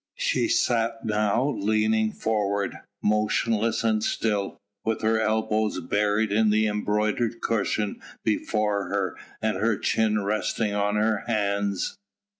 [0.17, 7.39] She sat now leaning forward, motionless and still, with her elbows buried in an embroidered
[7.39, 11.99] cushion before her and her chin resting on her hands.